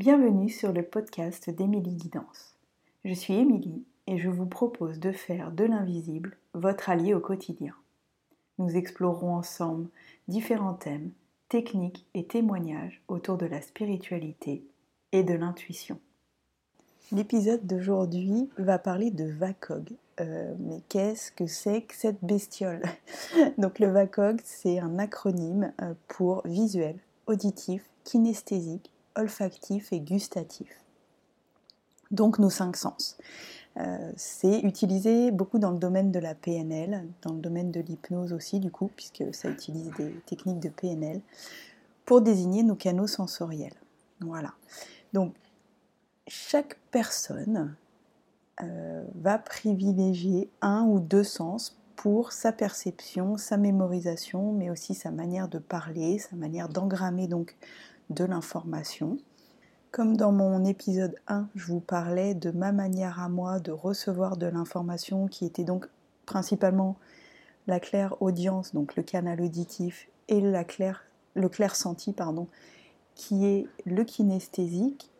Bienvenue 0.00 0.48
sur 0.48 0.72
le 0.72 0.82
podcast 0.82 1.50
d'Émilie 1.50 1.94
Guidance. 1.94 2.54
Je 3.04 3.12
suis 3.12 3.34
Émilie 3.34 3.84
et 4.06 4.16
je 4.16 4.30
vous 4.30 4.46
propose 4.46 4.98
de 4.98 5.12
faire 5.12 5.52
de 5.52 5.64
l'invisible 5.64 6.38
votre 6.54 6.88
allié 6.88 7.12
au 7.12 7.20
quotidien. 7.20 7.74
Nous 8.56 8.78
explorerons 8.78 9.34
ensemble 9.34 9.90
différents 10.26 10.72
thèmes, 10.72 11.10
techniques 11.50 12.06
et 12.14 12.24
témoignages 12.24 13.02
autour 13.08 13.36
de 13.36 13.44
la 13.44 13.60
spiritualité 13.60 14.64
et 15.12 15.22
de 15.22 15.34
l'intuition. 15.34 16.00
L'épisode 17.12 17.66
d'aujourd'hui 17.66 18.48
va 18.56 18.78
parler 18.78 19.10
de 19.10 19.26
VACOG. 19.30 19.92
Euh, 20.20 20.54
mais 20.60 20.80
qu'est-ce 20.88 21.30
que 21.30 21.46
c'est 21.46 21.82
que 21.82 21.94
cette 21.94 22.24
bestiole? 22.24 22.80
Donc 23.58 23.78
le 23.78 23.88
VACOG, 23.88 24.40
c'est 24.44 24.78
un 24.78 24.98
acronyme 24.98 25.74
euh, 25.82 25.92
pour 26.08 26.40
visuel, 26.46 26.96
auditif, 27.26 27.84
kinesthésique, 28.04 28.90
olfactif 29.16 29.92
et 29.92 30.00
gustatif. 30.00 30.68
Donc 32.10 32.38
nos 32.38 32.50
cinq 32.50 32.76
sens. 32.76 33.16
Euh, 33.76 34.12
c'est 34.16 34.60
utilisé 34.60 35.30
beaucoup 35.30 35.58
dans 35.58 35.70
le 35.70 35.78
domaine 35.78 36.10
de 36.10 36.18
la 36.18 36.34
PNL, 36.34 37.06
dans 37.22 37.32
le 37.32 37.40
domaine 37.40 37.70
de 37.70 37.80
l'hypnose 37.80 38.32
aussi 38.32 38.58
du 38.58 38.70
coup, 38.70 38.90
puisque 38.96 39.32
ça 39.32 39.48
utilise 39.48 39.90
des 39.96 40.10
techniques 40.26 40.58
de 40.58 40.68
PNL, 40.68 41.20
pour 42.04 42.20
désigner 42.20 42.64
nos 42.64 42.74
canaux 42.74 43.06
sensoriels. 43.06 43.74
Voilà. 44.20 44.54
Donc 45.12 45.34
chaque 46.26 46.78
personne 46.90 47.76
euh, 48.62 49.04
va 49.14 49.38
privilégier 49.38 50.50
un 50.60 50.84
ou 50.84 50.98
deux 50.98 51.24
sens 51.24 51.78
pour 51.94 52.32
sa 52.32 52.50
perception, 52.50 53.36
sa 53.36 53.56
mémorisation, 53.56 54.52
mais 54.52 54.70
aussi 54.70 54.94
sa 54.94 55.10
manière 55.10 55.48
de 55.48 55.58
parler, 55.58 56.18
sa 56.18 56.34
manière 56.34 56.68
d'engrammer 56.68 57.28
donc 57.28 57.56
de 58.10 58.24
l'information. 58.24 59.18
Comme 59.90 60.16
dans 60.16 60.32
mon 60.32 60.64
épisode 60.64 61.16
1, 61.26 61.48
je 61.54 61.66
vous 61.66 61.80
parlais 61.80 62.34
de 62.34 62.50
ma 62.50 62.72
manière 62.72 63.20
à 63.20 63.28
moi 63.28 63.58
de 63.58 63.72
recevoir 63.72 64.36
de 64.36 64.46
l'information 64.46 65.26
qui 65.26 65.44
était 65.44 65.64
donc 65.64 65.88
principalement 66.26 66.96
la 67.66 67.80
claire 67.80 68.20
audience, 68.20 68.74
donc 68.74 68.96
le 68.96 69.02
canal 69.02 69.40
auditif, 69.40 70.08
et 70.28 70.40
la 70.40 70.64
claire, 70.64 71.04
le 71.34 71.48
clair 71.48 71.74
senti, 71.74 72.12
pardon, 72.12 72.46
qui 73.14 73.46
est 73.46 73.66
le 73.84 74.04
kinesthésique, 74.04 75.10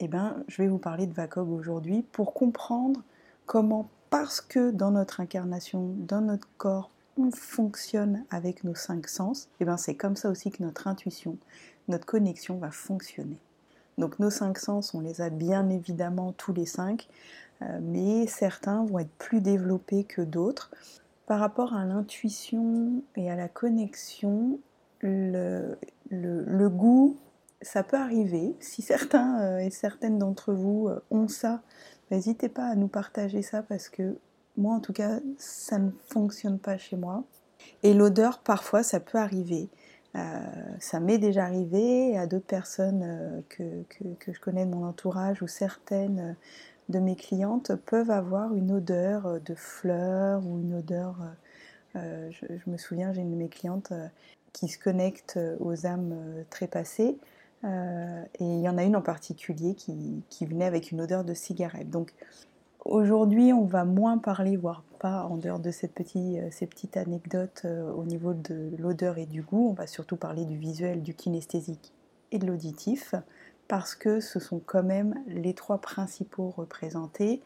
eh 0.00 0.08
ben, 0.08 0.42
je 0.48 0.62
vais 0.62 0.68
vous 0.68 0.78
parler 0.78 1.06
de 1.06 1.12
VACOG 1.12 1.50
aujourd'hui 1.50 2.02
pour 2.10 2.32
comprendre 2.32 3.02
comment, 3.46 3.88
parce 4.08 4.40
que 4.40 4.70
dans 4.70 4.90
notre 4.90 5.20
incarnation, 5.20 5.94
dans 5.98 6.20
notre 6.20 6.48
corps, 6.58 6.90
on 7.20 7.30
fonctionne 7.30 8.24
avec 8.30 8.64
nos 8.64 8.74
cinq 8.74 9.08
sens, 9.08 9.48
eh 9.60 9.64
ben, 9.64 9.76
c'est 9.76 9.94
comme 9.94 10.16
ça 10.16 10.30
aussi 10.30 10.50
que 10.50 10.62
notre 10.62 10.86
intuition, 10.88 11.36
notre 11.88 12.06
connexion 12.06 12.58
va 12.58 12.70
fonctionner. 12.70 13.38
Donc 13.98 14.18
nos 14.18 14.30
cinq 14.30 14.58
sens, 14.58 14.94
on 14.94 15.00
les 15.00 15.20
a 15.20 15.30
bien 15.30 15.68
évidemment 15.68 16.32
tous 16.32 16.52
les 16.52 16.66
cinq, 16.66 17.08
euh, 17.62 17.78
mais 17.82 18.26
certains 18.26 18.84
vont 18.84 18.98
être 18.98 19.12
plus 19.18 19.40
développés 19.40 20.04
que 20.04 20.22
d'autres. 20.22 20.70
Par 21.26 21.38
rapport 21.38 21.74
à 21.74 21.84
l'intuition 21.84 23.02
et 23.16 23.30
à 23.30 23.36
la 23.36 23.48
connexion, 23.48 24.58
le, 25.02 25.76
goût, 26.68 27.16
ça 27.62 27.82
peut 27.82 27.96
arriver. 27.96 28.56
Si 28.60 28.82
certains 28.82 29.40
euh, 29.40 29.58
et 29.58 29.70
certaines 29.70 30.18
d'entre 30.18 30.52
vous 30.52 30.88
euh, 30.88 31.00
ont 31.10 31.28
ça, 31.28 31.62
n'hésitez 32.10 32.48
pas 32.48 32.66
à 32.66 32.74
nous 32.74 32.88
partager 32.88 33.42
ça 33.42 33.62
parce 33.62 33.88
que 33.88 34.16
moi 34.60 34.74
en 34.74 34.80
tout 34.80 34.92
cas, 34.92 35.20
ça 35.38 35.78
ne 35.78 35.90
fonctionne 36.08 36.58
pas 36.58 36.78
chez 36.78 36.96
moi. 36.96 37.24
Et 37.82 37.94
l'odeur, 37.94 38.40
parfois, 38.40 38.82
ça 38.82 39.00
peut 39.00 39.18
arriver. 39.18 39.68
Euh, 40.16 40.18
ça 40.80 40.98
m'est 40.98 41.18
déjà 41.18 41.44
arrivé 41.44 42.16
à 42.18 42.26
d'autres 42.26 42.46
personnes 42.46 43.02
euh, 43.04 43.40
que, 43.48 44.32
je 44.32 44.40
connais 44.40 44.66
de 44.66 44.70
mon 44.70 44.84
entourage 44.84 45.40
ou 45.40 45.46
certaines 45.46 46.18
euh, 46.18 46.32
de 46.88 46.98
mes 46.98 47.14
clientes 47.14 47.72
peuvent 47.86 48.10
avoir 48.10 48.54
une 48.54 48.72
odeur 48.72 49.40
de 49.40 49.54
fleurs 49.54 50.44
ou 50.44 50.58
une 50.58 50.74
odeur. 50.74 51.14
Je, 51.94 52.70
me 52.70 52.76
souviens, 52.76 53.12
j'ai 53.12 53.20
une 53.20 53.30
de 53.30 53.36
mes 53.36 53.48
clientes 53.48 53.92
qui 54.52 54.66
se 54.66 54.76
connecte 54.76 55.38
aux 55.60 55.86
âmes 55.86 56.16
trépassées. 56.50 57.16
et 57.62 57.68
il 58.40 58.60
y 58.60 58.68
en 58.68 58.76
a 58.76 58.82
une 58.82 58.96
en 58.96 59.02
particulier 59.02 59.76
qui, 59.76 60.24
qui 60.30 60.46
venait 60.46 60.64
avec 60.64 60.90
une 60.90 61.00
odeur 61.00 61.22
de 61.22 61.32
cigarette. 61.32 61.90
Donc 61.90 62.12
Aujourd'hui, 62.86 63.52
on 63.52 63.66
va 63.66 63.84
moins 63.84 64.16
parler, 64.16 64.56
voire 64.56 64.82
pas 65.00 65.24
en 65.24 65.36
dehors 65.36 65.58
de 65.58 65.70
cette 65.70 66.00
euh, 66.16 66.48
ces 66.50 66.66
petites 66.66 66.96
anecdotes 66.96 67.62
euh, 67.66 67.92
au 67.92 68.04
niveau 68.04 68.32
de 68.32 68.70
l'odeur 68.78 69.18
et 69.18 69.26
du 69.26 69.42
goût. 69.42 69.68
On 69.70 69.74
va 69.74 69.86
surtout 69.86 70.16
parler 70.16 70.46
du 70.46 70.56
visuel, 70.56 71.02
du 71.02 71.14
kinesthésique 71.14 71.92
et 72.32 72.38
de 72.38 72.46
l'auditif, 72.46 73.14
parce 73.68 73.94
que 73.94 74.20
ce 74.20 74.40
sont 74.40 74.60
quand 74.64 74.82
même 74.82 75.14
les 75.26 75.52
trois 75.52 75.78
principaux 75.78 76.54
représentés. 76.56 77.42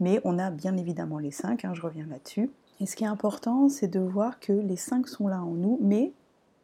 Mais 0.00 0.20
on 0.24 0.40
a 0.40 0.50
bien 0.50 0.76
évidemment 0.76 1.18
les 1.20 1.30
cinq, 1.30 1.64
hein, 1.64 1.72
je 1.72 1.82
reviens 1.82 2.06
là-dessus. 2.06 2.50
Et 2.80 2.86
ce 2.86 2.96
qui 2.96 3.04
est 3.04 3.08
important, 3.08 3.68
c'est 3.68 3.86
de 3.86 4.00
voir 4.00 4.40
que 4.40 4.52
les 4.52 4.76
cinq 4.76 5.06
sont 5.06 5.28
là 5.28 5.40
en 5.40 5.52
nous, 5.52 5.78
mais 5.82 6.12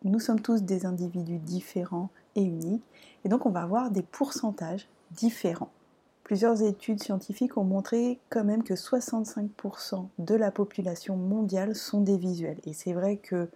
nous 0.03 0.19
sommes 0.19 0.41
tous 0.41 0.65
des 0.65 0.85
individus 0.85 1.39
différents 1.39 2.11
et 2.35 2.43
uniques. 2.43 2.83
Et 3.25 3.29
donc 3.29 3.47
on 3.47 3.51
va 3.51 3.63
avoir 3.63 3.93
des 3.93 4.03
pourcentages 4.03 4.89
différents. 5.13 5.71
Plusieurs 6.31 6.63
études 6.63 7.03
scientifiques 7.03 7.57
ont 7.57 7.65
montré 7.65 8.21
quand 8.29 8.45
même 8.45 8.63
que 8.63 8.75
65% 8.75 10.07
de 10.21 10.37
la 10.37 10.53
population 10.53 11.17
mondiale 11.17 11.75
sont 11.75 12.03
des 12.03 12.17
visuels. 12.17 12.61
Et 12.67 12.73
c'est 12.73 12.93
vrai 12.93 13.17
que 13.17 13.49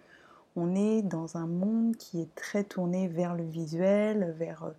on 0.57 0.75
est 0.75 1.01
dans 1.01 1.37
un 1.37 1.47
monde 1.47 1.95
qui 1.95 2.19
est 2.19 2.35
très 2.35 2.65
tourné 2.65 3.07
vers 3.07 3.33
le 3.33 3.45
visuel, 3.45 4.35
vers 4.37 4.63
euh, 4.63 4.71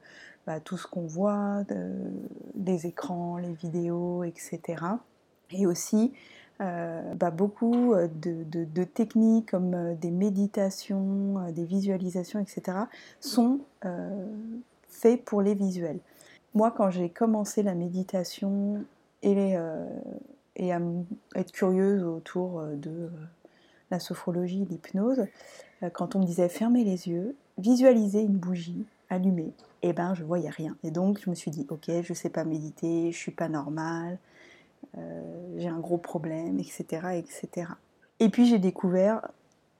bah, 0.46 0.60
tout 0.60 0.76
ce 0.76 0.86
qu'on 0.86 1.06
voit, 1.06 1.62
les 2.54 2.86
écrans, 2.86 3.38
les 3.38 3.54
vidéos, 3.54 4.24
etc. 4.24 4.60
Et 5.52 5.66
aussi 5.66 6.12
euh, 6.60 7.14
bah, 7.14 7.30
beaucoup 7.30 7.94
de, 7.94 8.84
techniques 8.84 9.52
comme 9.52 9.72
euh, 9.72 9.94
des 9.94 10.10
méditations, 10.10 11.50
des 11.50 11.64
visualisations, 11.64 12.40
etc. 12.40 12.76
sont 13.20 13.60
faits 14.86 15.24
pour 15.24 15.40
les 15.40 15.54
visuels. 15.54 16.00
Moi, 16.56 16.70
quand 16.70 16.88
j'ai 16.88 17.10
commencé 17.10 17.62
la 17.62 17.74
méditation 17.74 18.82
et, 19.22 19.58
euh, 19.58 19.84
à 20.58 21.38
être 21.38 21.52
curieuse 21.52 22.02
autour 22.02 22.60
euh, 22.60 22.76
de 22.76 22.88
euh, 22.88 23.10
la 23.90 24.00
sophrologie, 24.00 24.64
l'hypnose, 24.64 25.26
quand 25.92 26.16
on 26.16 26.20
me 26.20 26.24
disait 26.24 26.48
fermez 26.48 26.82
les 26.82 27.08
yeux, 27.08 27.36
visualisez 27.58 28.22
une 28.22 28.38
bougie 28.38 28.86
allumée, 29.10 29.52
et 29.82 29.90
eh 29.90 29.92
ben 29.92 30.14
je 30.14 30.24
voyais 30.24 30.48
rien. 30.48 30.74
Et 30.82 30.90
donc 30.90 31.20
je 31.22 31.28
me 31.28 31.34
suis 31.34 31.50
dit 31.50 31.66
ok, 31.68 31.90
je 32.02 32.14
sais 32.14 32.30
pas 32.30 32.44
méditer, 32.44 33.12
je 33.12 33.16
suis 33.18 33.32
pas 33.32 33.50
normale, 33.50 34.18
j'ai 35.58 35.68
un 35.68 35.78
gros 35.78 35.98
problème, 35.98 36.58
etc., 36.58 37.18
etc. 37.18 37.72
Et 38.18 38.30
puis 38.30 38.46
j'ai 38.46 38.58
découvert 38.58 39.28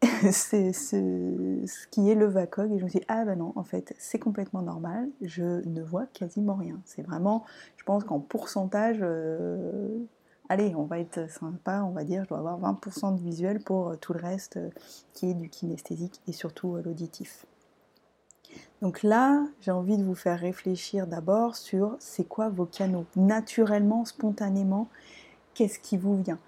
c'est 0.31 0.73
ce, 0.73 1.87
qui 1.91 2.11
est 2.11 2.15
le 2.15 2.27
VACOG 2.27 2.73
et 2.73 2.79
je 2.79 2.85
me 2.85 2.89
suis 2.89 3.01
dit 3.01 3.07
ah 3.09 3.25
ben 3.25 3.39
non 3.39 3.53
en 3.57 3.65
fait 3.65 3.95
c'est 3.99 4.19
complètement 4.19 4.61
normal 4.61 5.09
je 5.23 5.67
ne 5.67 5.83
vois 5.83 6.07
quasiment 6.13 6.55
rien. 6.55 6.81
C'est 6.85 7.03
vraiment 7.03 7.45
je 7.77 7.85
pense 7.85 8.05
qu'en 8.05 8.21
pourcentage 8.21 8.99
euh, 9.01 9.99
allez 10.51 10.75
on 10.75 10.85
va 10.85 10.99
être 10.99 11.31
sympa 11.31 11.83
on 11.83 11.93
va 11.93 12.05
dire 12.05 12.25
je 12.25 12.29
dois 12.29 12.39
avoir 12.39 12.61
20% 12.61 13.17
de 13.17 13.21
visuel 13.23 13.61
pour 13.61 13.89
euh, 13.89 13.97
tout 13.97 14.13
le 14.13 14.21
reste 14.21 14.59
euh, 14.59 14.69
qui 15.15 15.31
est 15.31 15.35
du 15.35 15.49
kinesthésique 15.49 16.21
et 16.29 16.33
surtout 16.33 16.77
l'auditif. 16.77 17.47
Donc 18.83 19.03
là 19.03 19.47
j'ai 19.63 19.71
envie 19.71 19.97
de 19.97 20.05
vous 20.05 20.15
faire 20.15 20.39
réfléchir 20.39 21.07
d'abord 21.07 21.57
sur 21.57 21.97
c'est 22.01 22.29
quoi 22.29 22.51
vos 22.51 22.67
canaux. 22.67 23.07
Naturellement 23.17 24.05
spontanément 24.05 24.89
qu'est-ce 25.55 25.79
qui 25.79 25.97
vous 25.97 26.17
vient? 26.21 26.39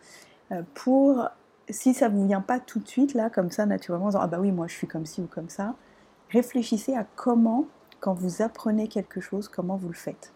Pour 0.75 1.29
si 1.71 1.95
ça 1.95 2.09
ne 2.09 2.15
vous 2.15 2.27
vient 2.27 2.41
pas 2.41 2.61
tout 2.61 2.79
de 2.79 2.89
suite, 2.89 3.15
là, 3.15 3.31
comme 3.31 3.51
ça, 3.51 3.67
naturellement, 3.67 4.07
en 4.07 4.11
disant, 4.11 4.21
ah 4.23 4.27
bah 4.27 4.39
oui, 4.41 4.53
moi 4.53 4.67
je 4.67 4.75
suis 4.75 4.87
comme 4.87 5.07
ci 5.07 5.21
ou 5.21 5.27
comme 5.27 5.49
ça, 5.49 5.75
réfléchissez 6.31 6.95
à 6.95 7.07
comment, 7.17 7.67
quand 8.01 8.15
vous 8.15 8.43
apprenez 8.43 8.89
quelque 8.89 9.21
chose, 9.21 9.49
comment 9.49 9.77
vous 9.77 9.89
le 9.89 9.95
faites. 9.95 10.33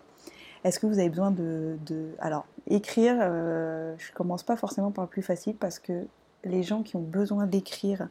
Est-ce 0.65 0.79
que 0.79 0.87
vous 0.87 0.99
avez 0.99 1.09
besoin 1.09 1.31
de... 1.31 1.77
Alors, 2.19 2.47
écrire, 2.69 3.17
euh, 3.21 3.95
je 3.99 4.13
commence 4.13 4.43
pas 4.43 4.57
forcément 4.57 4.93
par 4.93 5.05
le 5.05 5.11
plus 5.11 5.23
facile 5.23 5.57
parce 5.57 5.79
que 5.79 6.07
les 6.45 6.63
gens 6.63 6.83
qui 6.83 6.97
ont 6.97 7.03
besoin 7.03 7.47
d'écrire 7.47 8.09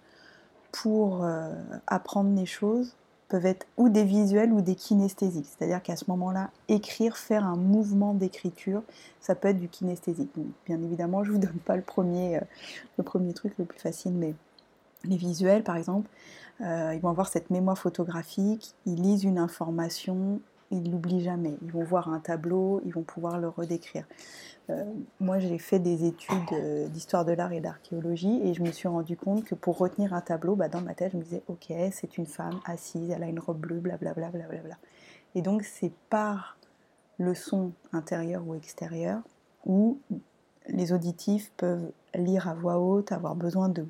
pour 0.71 1.23
euh, 1.23 1.53
apprendre 1.87 2.35
les 2.35 2.45
choses, 2.45 2.95
peuvent 3.31 3.45
être 3.45 3.65
ou 3.77 3.87
des 3.87 4.03
visuels 4.03 4.51
ou 4.51 4.59
des 4.59 4.75
kinesthésiques. 4.75 5.47
C'est-à-dire 5.47 5.81
qu'à 5.81 5.95
ce 5.95 6.03
moment-là, 6.09 6.49
écrire, 6.67 7.15
faire 7.15 7.45
un 7.45 7.55
mouvement 7.55 8.13
d'écriture, 8.13 8.83
ça 9.21 9.35
peut 9.35 9.47
être 9.47 9.59
du 9.59 9.69
kinesthésique. 9.69 10.29
bien 10.65 10.81
évidemment, 10.83 11.23
je 11.23 11.29
ne 11.29 11.35
vous 11.35 11.41
donne 11.41 11.59
pas 11.65 11.77
le 11.77 11.81
premier, 11.81 12.35
euh, 12.35 12.41
le 12.97 13.05
premier 13.05 13.33
truc 13.33 13.53
le 13.57 13.63
plus 13.63 13.79
facile, 13.79 14.11
mais 14.11 14.33
les 15.05 15.15
visuels, 15.15 15.63
par 15.63 15.77
exemple, 15.77 16.09
euh, 16.59 16.93
ils 16.93 16.99
vont 16.99 17.07
avoir 17.07 17.29
cette 17.29 17.49
mémoire 17.51 17.77
photographique, 17.77 18.75
ils 18.85 19.01
lisent 19.01 19.23
une 19.23 19.39
information, 19.39 20.41
ils 20.71 20.91
l'oublient 20.91 21.23
jamais. 21.23 21.55
Ils 21.61 21.71
vont 21.71 21.83
voir 21.83 22.09
un 22.09 22.19
tableau, 22.19 22.81
ils 22.85 22.93
vont 22.93 23.03
pouvoir 23.03 23.39
le 23.39 23.49
redécrire. 23.49 24.05
Euh, 24.69 24.85
moi, 25.19 25.39
j'ai 25.39 25.57
fait 25.57 25.79
des 25.79 26.05
études 26.05 26.37
euh, 26.53 26.87
d'histoire 26.87 27.25
de 27.25 27.33
l'art 27.33 27.51
et 27.51 27.59
d'archéologie 27.59 28.41
et 28.43 28.53
je 28.53 28.61
me 28.61 28.71
suis 28.71 28.87
rendu 28.87 29.17
compte 29.17 29.43
que 29.43 29.55
pour 29.55 29.77
retenir 29.77 30.13
un 30.13 30.21
tableau, 30.21 30.55
bah, 30.55 30.69
dans 30.69 30.81
ma 30.81 30.93
tête, 30.93 31.11
je 31.13 31.17
me 31.17 31.23
disais, 31.23 31.43
ok, 31.47 31.73
c'est 31.91 32.17
une 32.17 32.25
femme 32.25 32.59
assise, 32.65 33.09
elle 33.09 33.23
a 33.23 33.27
une 33.27 33.39
robe 33.39 33.59
bleue, 33.59 33.79
blablabla. 33.79 34.29
Bla, 34.29 34.47
bla, 34.47 34.59
bla, 34.59 34.77
Et 35.35 35.41
donc 35.41 35.63
c'est 35.63 35.91
par 36.09 36.57
le 37.17 37.35
son 37.35 37.71
intérieur 37.91 38.43
ou 38.47 38.55
extérieur 38.55 39.21
où 39.65 39.99
les 40.67 40.93
auditifs 40.93 41.51
peuvent 41.57 41.91
lire 42.15 42.47
à 42.47 42.53
voix 42.53 42.79
haute, 42.79 43.11
avoir 43.11 43.35
besoin 43.35 43.69
de 43.69 43.85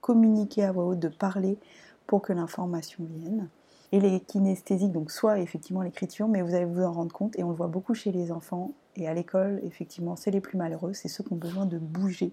communiquer 0.00 0.64
à 0.64 0.72
voix 0.72 0.84
haute, 0.84 0.98
de 0.98 1.08
parler 1.08 1.58
pour 2.06 2.22
que 2.22 2.32
l'information 2.32 3.04
vienne. 3.04 3.48
Et 3.94 4.00
les 4.00 4.18
kinesthésiques, 4.18 4.90
donc 4.90 5.12
soit 5.12 5.38
effectivement 5.38 5.80
l'écriture, 5.80 6.26
mais 6.26 6.42
vous 6.42 6.52
allez 6.56 6.64
vous 6.64 6.82
en 6.82 6.90
rendre 6.90 7.12
compte, 7.12 7.38
et 7.38 7.44
on 7.44 7.50
le 7.50 7.54
voit 7.54 7.68
beaucoup 7.68 7.94
chez 7.94 8.10
les 8.10 8.32
enfants, 8.32 8.72
et 8.96 9.06
à 9.06 9.14
l'école, 9.14 9.60
effectivement, 9.62 10.16
c'est 10.16 10.32
les 10.32 10.40
plus 10.40 10.58
malheureux, 10.58 10.94
c'est 10.94 11.06
ceux 11.06 11.22
qui 11.22 11.32
ont 11.32 11.36
besoin 11.36 11.64
de 11.64 11.78
bouger 11.78 12.32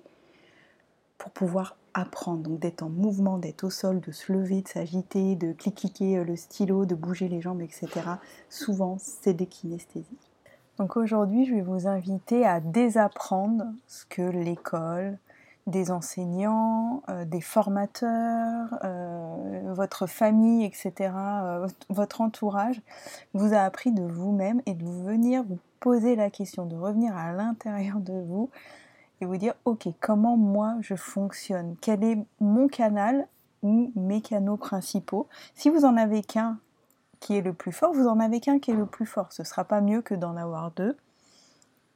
pour 1.20 1.30
pouvoir 1.30 1.78
apprendre, 1.94 2.42
donc 2.42 2.58
d'être 2.58 2.82
en 2.82 2.90
mouvement, 2.90 3.38
d'être 3.38 3.64
au 3.64 3.70
sol, 3.70 4.00
de 4.00 4.12
se 4.12 4.34
lever, 4.34 4.64
de 4.64 4.70
s'agiter, 4.70 5.36
de 5.36 5.54
cliquer 5.54 6.18
euh, 6.18 6.24
le 6.24 6.36
stylo, 6.36 6.88
de 6.88 6.96
bouger 6.96 7.28
les 7.28 7.42
jambes, 7.42 7.62
etc. 7.62 7.90
Souvent, 8.50 8.98
c'est 8.98 9.36
des 9.36 9.46
kinesthésies. 9.46 10.18
Donc 10.80 10.98
aujourd'hui, 10.98 11.46
je 11.46 11.54
vais 11.54 11.62
vous 11.62 11.86
inviter 11.86 12.44
à 12.44 12.60
désapprendre 12.60 13.66
ce 13.86 14.04
que 14.08 14.24
l'école, 14.24 15.20
des 15.68 15.92
enseignants, 15.92 17.04
euh, 17.10 17.26
des 17.26 17.42
formateurs, 17.42 18.80
euh, 18.84 19.74
votre 19.74 20.08
famille, 20.08 20.66
etc., 20.66 21.14
votre 21.90 22.22
entourage 22.22 22.82
vous 23.34 23.54
a 23.54 23.60
appris 23.60 23.92
de 23.92 24.04
vous-même 24.04 24.62
et 24.66 24.74
de 24.74 24.86
venir 24.86 25.44
vous 25.44 25.60
poser 25.80 26.16
la 26.16 26.30
question, 26.30 26.66
de 26.66 26.76
revenir 26.76 27.16
à 27.16 27.32
l'intérieur 27.32 28.00
de 28.00 28.14
vous 28.14 28.50
et 29.22 29.26
vous 29.26 29.38
dire, 29.38 29.54
ok, 29.66 29.88
comment 30.00 30.36
moi 30.36 30.76
je 30.82 30.96
fonctionne? 30.96 31.76
Quel 31.82 32.04
est 32.04 32.18
mon 32.40 32.68
canal 32.68 33.28
ou 33.62 33.92
mes 33.96 34.22
canaux 34.22 34.58
principaux? 34.58 35.28
Si 35.54 35.70
vous 35.70 35.86
en 35.86 35.96
avez 35.96 36.24
qu'un 36.24 36.58
qui 37.20 37.38
est 37.38 37.42
le 37.42 37.54
plus 37.54 37.72
fort, 37.72 37.94
vous 37.94 38.08
en 38.08 38.20
avez 38.20 38.40
qu'un 38.40 38.60
qui 38.60 38.72
est 38.72 38.76
le 38.76 38.88
plus 38.88 39.06
fort. 39.06 39.32
Ce 39.32 39.44
ne 39.44 39.46
sera 39.46 39.64
pas 39.64 39.80
mieux 39.80 40.02
que 40.02 40.16
d'en 40.16 40.36
avoir 40.36 40.72
deux. 40.72 40.98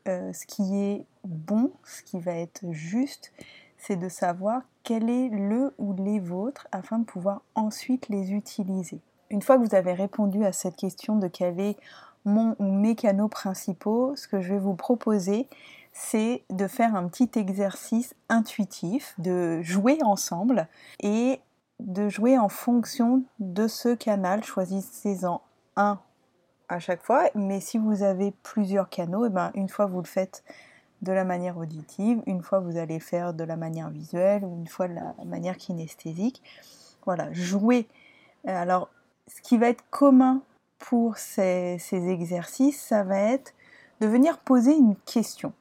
Euh, 0.08 0.32
ce 0.34 0.46
qui 0.46 0.78
est 0.78 1.06
bon, 1.24 1.72
ce 1.84 2.04
qui 2.04 2.20
va 2.20 2.34
être 2.34 2.72
juste, 2.72 3.32
c'est 3.78 3.96
de 3.96 4.10
savoir 4.10 4.62
quel 4.84 5.10
est 5.10 5.30
le 5.30 5.74
ou 5.80 5.94
les 5.94 6.20
vôtres 6.20 6.68
afin 6.72 7.00
de 7.00 7.06
pouvoir 7.06 7.42
ensuite 7.56 8.08
les 8.10 8.32
utiliser. 8.32 9.00
Une 9.32 9.42
fois 9.42 9.58
que 9.58 9.66
vous 9.66 9.76
avez 9.76 9.94
répondu 9.94 10.46
à 10.46 10.52
cette 10.52 10.76
question 10.76 11.18
de 11.18 11.28
quel 11.28 11.60
est 11.60 11.78
mon 12.24 12.56
ou 12.60 12.72
mes 12.72 12.96
canaux 12.96 13.28
principaux, 13.28 14.16
ce 14.16 14.28
que 14.28 14.42
je 14.42 14.54
vais 14.54 14.60
vous 14.60 14.76
proposer, 14.76 15.48
c'est 15.92 16.44
de 16.50 16.68
faire 16.68 16.96
un 16.96 17.08
petit 17.08 17.32
exercice 17.36 18.16
intuitif, 18.30 19.16
de 19.18 19.62
jouer 19.62 19.98
ensemble 20.04 20.68
et 21.00 21.40
de 21.80 22.10
jouer 22.10 22.38
en 22.38 22.50
fonction 22.50 23.24
de 23.40 23.68
ce 23.68 23.96
canal. 23.96 24.44
Choisissez-en 24.44 25.42
un 25.76 26.00
à 26.70 26.80
chaque 26.80 27.04
fois, 27.04 27.30
mais 27.36 27.60
si 27.60 27.78
vous 27.78 28.04
avez 28.04 28.32
plusieurs 28.44 28.90
canaux, 28.90 29.26
eh 29.26 29.30
ben, 29.30 29.52
une 29.56 29.70
fois 29.70 29.86
vous 29.86 30.02
le 30.02 30.08
faites 30.08 30.44
de 31.02 31.12
la 31.12 31.24
manière 31.24 31.58
auditive, 31.58 32.22
une 32.26 32.42
fois 32.42 32.60
vous 32.60 32.78
allez 32.78 33.00
faire 33.00 33.34
de 33.34 33.44
la 33.44 33.56
manière 33.56 33.90
visuelle 33.90 34.44
une 34.44 34.68
fois 34.68 34.88
de 34.88 34.96
la 34.96 35.14
manière 35.26 35.58
kinesthésique. 35.58 36.42
Voilà, 37.06 37.32
jouer. 37.34 37.88
Alors, 38.48 38.90
ce 39.28 39.42
qui 39.42 39.58
va 39.58 39.70
être 39.70 39.84
commun 39.90 40.42
pour 40.80 41.18
ces, 41.18 41.78
ces 41.80 42.08
exercices, 42.10 42.82
ça 42.82 43.04
va 43.04 43.20
être 43.20 43.54
de 44.02 44.08
venir 44.08 44.40
poser 44.40 44.76
une 44.76 44.96
question 44.96 45.54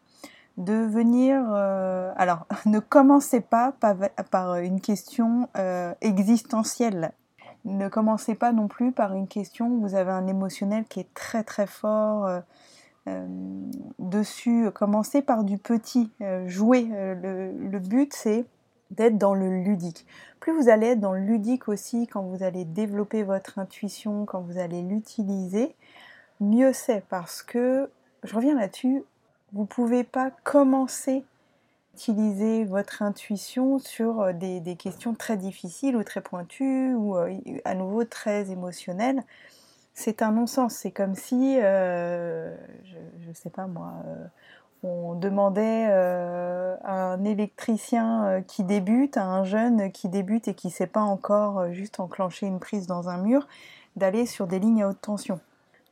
de 0.56 0.72
venir... 0.72 1.42
Euh, 1.52 2.12
alors, 2.16 2.46
ne 2.66 2.78
commencez 2.78 3.40
pas 3.40 3.72
par, 3.72 4.56
une 4.56 4.80
question 4.80 5.48
euh, 5.56 5.94
existentielle. 6.00 7.12
Ne 7.64 7.88
commencez 7.88 8.34
pas 8.34 8.52
non 8.52 8.68
plus 8.68 8.92
par 8.92 9.14
une 9.14 9.26
question 9.26 9.78
vous 9.78 9.94
avez 9.94 10.10
un 10.10 10.26
émotionnel 10.26 10.84
qui 10.84 11.00
est 11.00 11.14
très 11.14 11.42
très 11.44 11.66
fort 11.66 12.42
euh, 13.06 13.26
dessus. 13.98 14.68
Commencez 14.74 15.22
par 15.22 15.44
du 15.44 15.58
petit, 15.58 16.10
jouer. 16.46 16.84
Le, 16.90 17.52
le, 17.52 17.78
but, 17.78 18.12
c'est 18.12 18.44
d'être 18.90 19.18
dans 19.18 19.34
le 19.34 19.62
ludique. 19.62 20.06
Plus 20.40 20.52
vous 20.52 20.68
allez 20.68 20.88
être 20.88 21.00
dans 21.00 21.12
le 21.12 21.20
ludique 21.20 21.68
aussi 21.68 22.06
quand 22.06 22.22
vous 22.22 22.42
allez 22.42 22.64
développer 22.64 23.22
votre 23.22 23.58
intuition, 23.58 24.24
quand 24.24 24.40
vous 24.40 24.58
allez 24.58 24.82
l'utiliser, 24.82 25.74
mieux 26.40 26.72
c'est 26.72 27.02
parce 27.08 27.42
que, 27.42 27.90
je 28.22 28.34
reviens 28.34 28.54
là-dessus, 28.54 29.04
vous 29.52 29.62
ne 29.62 29.66
pouvez 29.66 30.04
pas 30.04 30.30
commencer 30.42 31.24
utiliser 31.94 32.64
votre 32.64 33.02
intuition 33.02 33.78
sur 33.78 34.20
euh, 34.20 34.32
des, 34.32 34.76
questions 34.76 35.14
très 35.14 35.36
difficiles 35.36 35.96
ou 35.96 36.02
très 36.02 36.20
pointues 36.20 36.92
ou 36.94 37.16
euh, 37.16 37.32
à 37.64 37.74
nouveau 37.74 38.04
très 38.04 38.50
émotionnelles. 38.50 39.22
C'est 39.94 40.20
un 40.20 40.32
non-sens. 40.32 40.74
C'est 40.74 40.90
comme 40.90 41.14
si, 41.14 41.56
euh, 41.60 42.52
je 43.22 43.28
ne 43.28 43.34
sais 43.34 43.50
pas 43.50 43.68
moi, 43.68 43.92
on 44.82 45.14
demandait 45.14 45.84
à 45.86 47.12
un 47.12 47.24
électricien 47.24 48.42
qui 48.48 48.64
débute, 48.64 49.16
à 49.16 49.24
un 49.24 49.44
jeune 49.44 49.92
qui 49.92 50.08
débute 50.08 50.48
et 50.48 50.54
qui 50.54 50.66
ne 50.66 50.72
sait 50.72 50.88
pas 50.88 51.00
encore 51.00 51.72
juste 51.72 52.00
enclencher 52.00 52.46
une 52.46 52.58
prise 52.58 52.88
dans 52.88 53.08
un 53.08 53.18
mur, 53.18 53.46
d'aller 53.94 54.26
sur 54.26 54.48
des 54.48 54.58
lignes 54.58 54.82
à 54.82 54.88
haute 54.88 55.00
tension. 55.00 55.38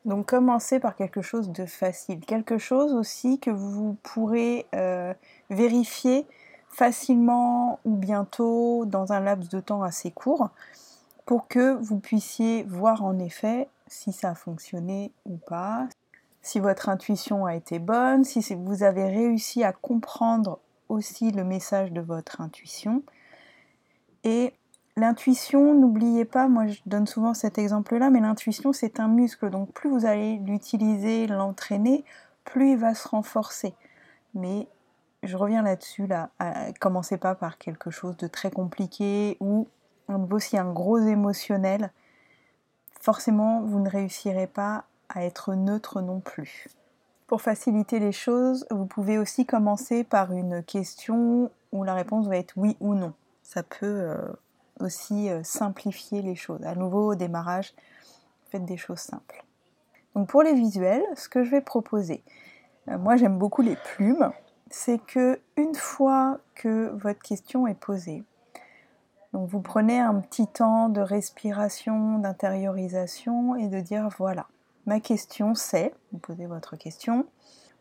Donc 0.05 0.27
commencez 0.27 0.81
par 0.81 0.97
quelque 0.97 1.23
chose 1.23 1.51
de 1.51 1.65
facile, 1.65 2.21
quelque 2.25 2.59
chose 2.59 2.93
aussi 2.93 3.39
que 3.39 3.51
vous 3.51 3.97
pourrez 4.03 4.67
euh, 4.75 5.15
vérifier 5.51 6.27
facilement 6.69 7.79
ou 7.85 7.95
bientôt 7.95 8.85
dans 8.87 9.13
un 9.13 9.21
laps 9.21 9.49
de 9.49 9.61
temps 9.61 9.83
assez 9.83 10.11
court 10.11 10.51
pour 11.25 11.47
que 11.47 11.75
vous 11.75 11.99
puissiez 11.99 12.65
voir 12.65 13.05
en 13.05 13.19
effet 13.19 13.69
si 13.87 14.13
ça 14.13 14.31
a 14.31 14.35
fonctionné 14.35 15.13
ou 15.27 15.37
pas, 15.37 15.87
si 16.41 16.59
votre 16.59 16.89
intuition 16.89 17.47
a 17.47 17.55
été 17.55 17.79
bonne, 17.79 18.25
si 18.25 18.43
vous 18.55 18.83
avez 18.83 19.05
réussi 19.05 19.63
à 19.63 19.73
comprendre 19.73 20.59
aussi 20.89 21.31
le 21.31 21.45
message 21.45 21.93
de 21.93 22.01
votre 22.01 22.41
intuition. 22.41 23.03
Et 24.25 24.53
L'intuition, 24.97 25.75
n'oubliez 25.75 26.27
pas, 26.27 26.49
moi 26.49 26.67
je 26.67 26.81
donne 26.85 27.07
souvent 27.07 27.33
cet 27.33 27.57
exemple-là, 27.57 28.11
mais 28.11 28.21
l'intuition 28.21 28.73
c'est 28.75 29.01
un 29.01 29.09
muscle, 29.09 29.49
donc 29.49 29.73
plus 29.73 29.89
vous 29.89 30.05
allez 30.05 30.37
l'utiliser, 30.39 31.27
l'entraîner, 31.27 32.05
plus 32.45 32.73
il 32.73 32.79
va 32.79 32.95
se 32.95 33.09
renforcer. 33.09 33.75
Mais 34.35 34.69
je 35.23 35.37
reviens 35.37 35.63
là-dessus, 35.63 36.07
là, 36.07 36.31
commencez 36.79 37.17
pas 37.17 37.35
par 37.35 37.57
quelque 37.57 37.91
chose 37.91 38.17
de 38.19 38.27
très 38.27 38.51
compliqué 38.51 39.39
ou 39.41 39.67
un 40.09 40.19
nouveau 40.19 40.39
si 40.39 40.59
un 40.59 40.71
gros 40.71 40.99
émotionnel, 40.99 41.91
forcément 43.01 43.63
vous 43.63 43.81
ne 43.81 43.89
réussirez 43.89 44.47
pas 44.47 44.85
à 45.09 45.25
être 45.25 45.55
neutre 45.55 46.03
non 46.03 46.21
plus. 46.21 46.67
Pour 47.27 47.41
faciliter 47.41 47.99
les 47.99 48.13
choses, 48.13 48.67
vous 48.71 48.85
pouvez 48.85 49.17
aussi 49.17 49.47
commencer 49.47 50.05
par 50.05 50.33
une 50.33 50.63
question 50.63 51.51
où 51.73 51.83
la 51.83 51.95
réponse 51.95 52.27
va 52.27 52.37
être 52.37 52.53
oui 52.57 52.77
ou 52.81 52.95
non. 52.95 53.15
Euh, 53.83 54.17
aussi 54.83 55.31
euh, 55.31 55.43
simplifier 55.43 56.23
les 56.23 56.35
choses. 56.35 56.63
À 56.65 56.75
nouveau, 56.75 57.13
au 57.13 57.15
démarrage, 57.15 57.75
faites 58.51 58.65
des 58.65 58.77
choses 58.77 58.99
simples. 58.99 59.45
Donc 60.15 60.29
pour 60.29 60.43
les 60.43 60.55
visuels, 60.55 61.05
ce 61.17 61.29
que 61.29 61.43
je 61.43 61.51
vais 61.51 61.61
proposer, 61.61 62.23
euh, 62.89 62.99
moi 62.99 63.17
j'aime 63.17 63.39
beaucoup 63.39 63.63
les 63.63 63.77
plumes, 63.77 64.31
c'est 64.71 64.99
que 64.99 65.41
une 65.57 65.75
fois 65.75 66.39
que 66.55 66.91
votre 66.95 67.21
question 67.21 67.67
est 67.67 67.79
posée, 67.79 68.25
donc 69.33 69.49
vous 69.49 69.61
prenez 69.61 69.99
un 69.99 70.21
petit 70.21 70.47
temps 70.47 70.91
de 70.91 71.01
respiration, 71.01 72.19
d'intériorisation 72.19 73.57
et 73.57 73.69
de 73.69 73.81
dire 73.81 74.09
voilà, 74.19 74.47
ma 74.87 75.01
question 75.01 75.55
c'est, 75.55 75.95
vous 76.13 76.19
posez 76.19 76.47
votre 76.47 76.77
question, 76.77 77.27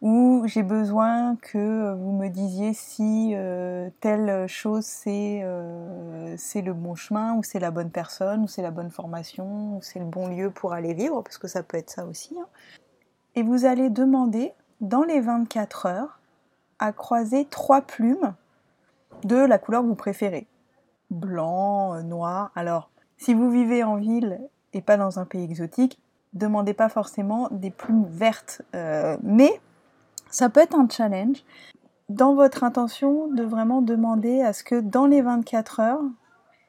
ou 0.02 0.44
j'ai 0.48 0.64
besoin 0.64 1.36
que 1.36 1.94
vous 1.94 2.12
me 2.12 2.28
disiez 2.28 2.74
si 2.74 3.34
euh, 3.36 3.90
telle 4.00 4.48
chose 4.48 4.88
euh, 5.08 6.36
c'est 6.38 6.62
le 6.62 6.74
bon 6.74 6.96
chemin, 6.96 7.36
ou 7.36 7.44
c'est 7.44 7.60
la 7.60 7.70
bonne 7.70 7.92
personne, 7.92 8.44
ou 8.44 8.48
c'est 8.48 8.64
la 8.64 8.72
bonne 8.72 8.90
formation, 8.90 9.78
ou 9.78 9.82
c'est 9.82 10.00
le 10.00 10.06
bon 10.06 10.28
lieu 10.28 10.50
pour 10.50 10.74
aller 10.74 10.94
vivre, 10.94 11.22
parce 11.22 11.38
que 11.38 11.48
ça 11.48 11.62
peut 11.62 11.78
être 11.78 11.92
ça 11.92 12.06
aussi. 12.06 12.36
Hein. 12.40 12.48
Et 13.36 13.44
vous 13.44 13.66
allez 13.66 13.90
demander, 13.90 14.54
dans 14.82 15.04
les 15.04 15.22
24 15.22 15.86
heures, 15.86 16.20
à 16.80 16.92
croiser 16.92 17.46
trois 17.46 17.82
plumes 17.82 18.34
de 19.24 19.36
la 19.36 19.60
couleur 19.60 19.84
que 19.84 19.88
vous 19.88 19.96
préférez. 19.96 20.48
Blanc, 21.12 22.02
noir. 22.02 22.52
Alors, 22.56 22.90
si 23.18 23.36
vous 23.36 23.52
vivez 23.52 23.84
en 23.84 23.98
ville 23.98 24.40
et 24.74 24.82
pas 24.82 24.98
dans 24.98 25.20
un 25.20 25.26
pays 25.26 25.44
exotique, 25.44 26.00
demandez 26.34 26.74
pas 26.74 26.90
forcément 26.90 27.50
des 27.52 27.70
plumes 27.70 28.08
vertes. 28.10 28.64
Euh, 28.74 29.16
mais 29.22 29.62
ça 30.32 30.50
peut 30.50 30.62
être 30.62 30.76
un 30.76 30.88
challenge 30.90 31.44
dans 32.10 32.34
votre 32.34 32.64
intention 32.64 33.28
de 33.28 33.44
vraiment 33.44 33.82
demander 33.82 34.42
à 34.42 34.54
ce 34.54 34.64
que 34.64 34.80
dans 34.80 35.06
les 35.06 35.22
24 35.22 35.80
heures, 35.80 36.04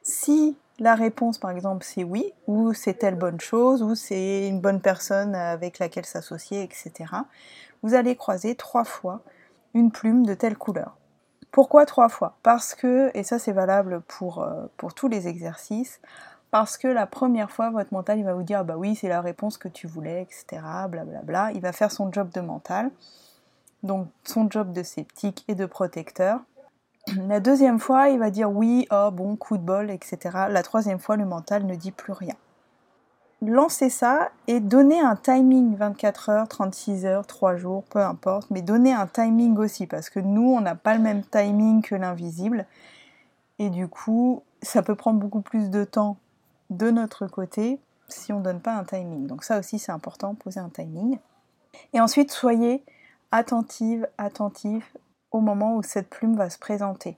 si 0.01 0.55
la 0.79 0.95
réponse 0.95 1.37
par 1.37 1.51
exemple 1.51 1.85
c'est 1.85 2.03
oui, 2.03 2.33
ou 2.47 2.73
c'est 2.73 2.95
telle 2.95 3.15
bonne 3.15 3.39
chose, 3.39 3.81
ou 3.83 3.95
c'est 3.95 4.47
une 4.47 4.61
bonne 4.61 4.81
personne 4.81 5.35
avec 5.35 5.79
laquelle 5.79 6.05
s'associer, 6.05 6.63
etc., 6.63 6.93
vous 7.81 7.93
allez 7.93 8.15
croiser 8.15 8.55
trois 8.55 8.85
fois 8.85 9.21
une 9.73 9.91
plume 9.91 10.25
de 10.25 10.33
telle 10.33 10.57
couleur. 10.57 10.97
Pourquoi 11.51 11.85
trois 11.85 12.09
fois? 12.09 12.37
Parce 12.41 12.73
que, 12.73 13.11
et 13.13 13.23
ça 13.23 13.37
c'est 13.39 13.51
valable 13.51 14.01
pour, 14.07 14.41
euh, 14.41 14.65
pour 14.77 14.93
tous 14.93 15.07
les 15.07 15.27
exercices, 15.27 15.99
parce 16.53 16.77
que 16.77 16.87
la 16.87 17.07
première 17.07 17.49
fois, 17.49 17.71
votre 17.71 17.91
mental, 17.93 18.19
il 18.19 18.25
va 18.25 18.35
vous 18.35 18.43
dire, 18.43 18.59
ah 18.59 18.63
bah 18.63 18.75
oui, 18.77 18.95
c'est 18.95 19.09
la 19.09 19.21
réponse 19.21 19.57
que 19.57 19.67
tu 19.67 19.87
voulais, 19.87 20.21
etc., 20.21 20.61
blablabla. 20.87 21.51
Il 21.53 21.61
va 21.61 21.71
faire 21.71 21.91
son 21.91 22.11
job 22.11 22.29
de 22.29 22.41
mental, 22.41 22.91
donc 23.83 24.07
son 24.23 24.49
job 24.49 24.71
de 24.71 24.83
sceptique 24.83 25.45
et 25.47 25.55
de 25.55 25.65
protecteur. 25.65 26.39
La 27.27 27.39
deuxième 27.39 27.79
fois, 27.79 28.09
il 28.09 28.19
va 28.19 28.31
dire 28.31 28.49
oui, 28.49 28.87
oh 28.91 29.09
bon, 29.11 29.35
coup 29.35 29.57
de 29.57 29.63
bol, 29.63 29.91
etc. 29.91 30.17
La 30.49 30.63
troisième 30.63 30.99
fois, 30.99 31.17
le 31.17 31.25
mental 31.25 31.65
ne 31.65 31.75
dit 31.75 31.91
plus 31.91 32.13
rien. 32.13 32.35
Lancez 33.45 33.89
ça 33.89 34.29
et 34.47 34.61
donnez 34.61 35.01
un 35.01 35.17
timing 35.17 35.75
24 35.75 36.29
heures, 36.29 36.47
36 36.47 37.05
heures, 37.05 37.27
3 37.27 37.57
jours, 37.57 37.83
peu 37.83 37.99
importe, 37.99 38.49
mais 38.51 38.61
donnez 38.61 38.93
un 38.93 39.05
timing 39.05 39.57
aussi 39.57 39.85
parce 39.85 40.09
que 40.09 40.21
nous, 40.21 40.49
on 40.53 40.61
n'a 40.61 40.75
pas 40.75 40.95
le 40.95 41.01
même 41.01 41.23
timing 41.25 41.81
que 41.81 41.93
l'invisible 41.93 42.65
et 43.59 43.69
du 43.69 43.89
coup, 43.89 44.43
ça 44.61 44.81
peut 44.81 44.95
prendre 44.95 45.19
beaucoup 45.19 45.41
plus 45.41 45.69
de 45.69 45.83
temps 45.83 46.17
de 46.69 46.89
notre 46.89 47.27
côté 47.27 47.79
si 48.07 48.31
on 48.31 48.39
ne 48.39 48.43
donne 48.43 48.61
pas 48.61 48.75
un 48.75 48.83
timing. 48.83 49.27
Donc 49.27 49.43
ça 49.43 49.59
aussi, 49.59 49.77
c'est 49.77 49.91
important, 49.91 50.35
poser 50.35 50.59
un 50.59 50.69
timing. 50.69 51.17
Et 51.93 51.99
ensuite, 51.99 52.31
soyez 52.31 52.83
attentive, 53.33 54.07
attentif 54.19 54.95
au 55.31 55.41
moment 55.41 55.75
où 55.75 55.83
cette 55.83 56.07
plume 56.07 56.37
va 56.37 56.51
se 56.51 56.59
présenter. 56.59 57.17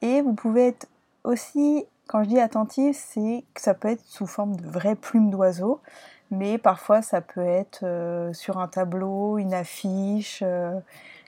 Et 0.00 0.22
vous 0.22 0.32
pouvez 0.32 0.68
être 0.68 0.88
aussi, 1.24 1.84
quand 2.08 2.24
je 2.24 2.30
dis 2.30 2.40
attentif, 2.40 2.96
c'est 2.96 3.44
que 3.52 3.60
ça 3.60 3.74
peut 3.74 3.88
être 3.88 4.02
sous 4.06 4.26
forme 4.26 4.56
de 4.56 4.66
vraie 4.66 4.96
plume 4.96 5.30
d'oiseau, 5.30 5.82
mais 6.30 6.56
parfois 6.56 7.02
ça 7.02 7.20
peut 7.20 7.44
être 7.44 7.80
euh, 7.82 8.32
sur 8.32 8.56
un 8.58 8.66
tableau, 8.66 9.36
une 9.36 9.52
affiche, 9.52 10.42
euh, 10.42 10.80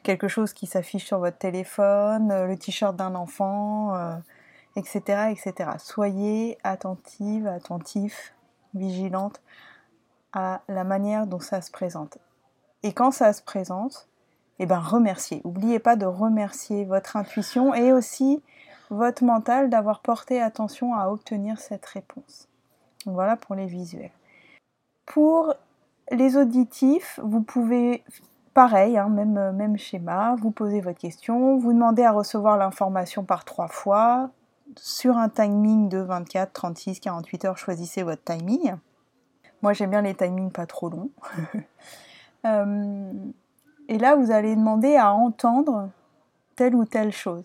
quelque 0.02 0.26
chose 0.26 0.54
qui 0.54 0.66
s'affiche 0.66 1.04
sur 1.04 1.18
votre 1.18 1.36
téléphone, 1.36 2.32
euh, 2.32 2.46
le 2.46 2.56
t-shirt 2.56 2.96
d'un 2.96 3.14
enfant, 3.14 3.92
etc., 4.74 5.32
etc. 5.32 5.72
Soyez 5.78 6.56
attentive, 6.64 7.46
attentif, 7.46 8.32
vigilante 8.72 9.42
à 10.32 10.62
la 10.68 10.82
manière 10.82 11.26
dont 11.26 11.40
ça 11.40 11.60
se 11.60 11.70
présente. 11.70 12.16
Et 12.82 12.94
quand 12.94 13.10
ça 13.10 13.34
se 13.34 13.42
présente, 13.42 14.08
eh 14.58 14.66
ben 14.66 14.78
remerciez. 14.78 15.40
N'oubliez 15.44 15.78
pas 15.78 15.96
de 15.96 16.06
remercier 16.06 16.84
votre 16.84 17.16
intuition 17.16 17.75
et 17.75 17.92
aussi 17.92 18.42
votre 18.90 19.25
mental 19.25 19.70
d'avoir 19.70 20.00
porté 20.00 20.40
attention 20.40 20.94
à 20.94 21.08
obtenir 21.08 21.58
cette 21.58 21.87
réponse. 21.87 22.49
voilà 23.06 23.37
pour 23.37 23.54
les 23.54 23.66
visuels. 23.66 24.12
Pour 25.06 25.54
les 26.11 26.37
auditifs, 26.37 27.18
vous 27.23 27.40
pouvez, 27.42 28.04
pareil, 28.52 28.96
hein, 28.96 29.08
même, 29.08 29.52
même 29.52 29.76
schéma, 29.76 30.37
vous 30.40 30.50
posez 30.50 30.80
votre 30.80 30.99
question, 30.99 31.58
vous 31.58 31.73
demandez 31.73 32.04
à 32.04 32.12
recevoir 32.12 32.56
l'information 32.56 33.25
par 33.25 33.44
trois 33.44 33.68
fois, 33.68 34.30
sur 34.76 35.16
un 35.18 35.28
timing 35.28 35.88
de 35.88 35.99
24, 35.99 36.52
36, 36.52 37.00
48 37.00 37.44
heures, 37.44 37.58
choisissez 37.58 38.02
votre 38.02 38.23
timing. 38.23 38.76
Moi 39.62 39.73
j'aime 39.73 39.90
bien 39.90 40.02
les 40.02 40.14
timings 40.14 40.50
pas 40.50 40.66
trop 40.66 40.88
longs. 40.88 41.11
Euh, 42.46 43.11
et 43.88 43.98
là, 43.98 44.16
vous 44.16 44.30
allez 44.30 44.56
demander 44.56 44.96
à 44.96 45.12
entendre 45.12 45.90
telle 46.56 46.74
ou 46.74 46.84
telle 46.84 47.12
chose. 47.12 47.44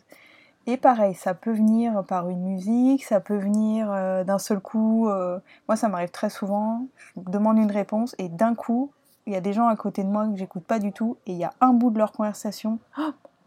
Et 0.67 0.77
pareil, 0.77 1.15
ça 1.15 1.33
peut 1.33 1.51
venir 1.51 2.03
par 2.05 2.29
une 2.29 2.43
musique, 2.43 3.03
ça 3.03 3.19
peut 3.19 3.37
venir 3.37 3.91
euh, 3.91 4.23
d'un 4.23 4.37
seul 4.37 4.59
coup. 4.59 5.09
Euh, 5.09 5.39
moi, 5.67 5.75
ça 5.75 5.87
m'arrive 5.87 6.11
très 6.11 6.29
souvent. 6.29 6.85
Je 7.15 7.21
demande 7.31 7.57
une 7.57 7.71
réponse 7.71 8.13
et 8.19 8.29
d'un 8.29 8.53
coup, 8.53 8.91
il 9.25 9.33
y 9.33 9.35
a 9.35 9.41
des 9.41 9.53
gens 9.53 9.67
à 9.67 9.75
côté 9.75 10.03
de 10.03 10.09
moi 10.09 10.27
que 10.27 10.35
j'écoute 10.35 10.63
pas 10.63 10.79
du 10.79 10.91
tout 10.91 11.17
et 11.25 11.31
il 11.31 11.37
y 11.37 11.43
a 11.43 11.53
un 11.59 11.73
bout 11.73 11.89
de 11.89 11.97
leur 11.97 12.11
conversation. 12.11 12.79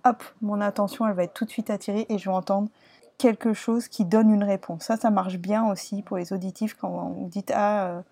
Hop, 0.04 0.24
mon 0.40 0.60
attention, 0.60 1.06
elle 1.06 1.14
va 1.14 1.22
être 1.22 1.34
tout 1.34 1.44
de 1.44 1.50
suite 1.50 1.70
attirée 1.70 2.06
et 2.08 2.18
je 2.18 2.28
vais 2.28 2.34
entendre 2.34 2.68
quelque 3.18 3.52
chose 3.52 3.86
qui 3.86 4.04
donne 4.04 4.30
une 4.30 4.42
réponse. 4.42 4.82
Ça, 4.82 4.96
ça 4.96 5.10
marche 5.10 5.38
bien 5.38 5.70
aussi 5.70 6.02
pour 6.02 6.16
les 6.16 6.32
auditifs 6.32 6.74
quand 6.74 6.90
vous 6.90 7.28
dites 7.28 7.52
ah 7.54 7.86
euh, 7.86 8.02